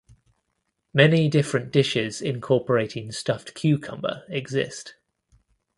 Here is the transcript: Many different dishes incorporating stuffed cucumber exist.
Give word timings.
Many 0.95 1.29
different 1.29 1.71
dishes 1.71 2.23
incorporating 2.23 3.11
stuffed 3.11 3.53
cucumber 3.53 4.23
exist. 4.29 4.95